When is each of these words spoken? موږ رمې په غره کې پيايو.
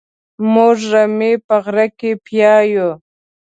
موږ 0.53 0.77
رمې 0.91 1.31
په 1.47 1.55
غره 1.63 1.87
کې 1.99 2.11
پيايو. 2.25 2.89